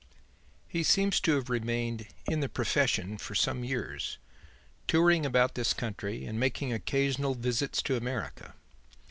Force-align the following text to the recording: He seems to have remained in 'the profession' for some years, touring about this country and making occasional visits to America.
He 0.67 0.81
seems 0.81 1.19
to 1.19 1.35
have 1.35 1.47
remained 1.47 2.07
in 2.25 2.39
'the 2.39 2.49
profession' 2.49 3.19
for 3.19 3.35
some 3.35 3.63
years, 3.63 4.17
touring 4.87 5.27
about 5.27 5.53
this 5.53 5.73
country 5.75 6.25
and 6.25 6.39
making 6.39 6.73
occasional 6.73 7.35
visits 7.35 7.83
to 7.83 7.95
America. 7.95 8.55